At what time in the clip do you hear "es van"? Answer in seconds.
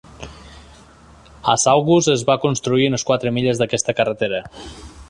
2.15-2.43